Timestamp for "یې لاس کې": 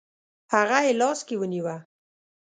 0.85-1.35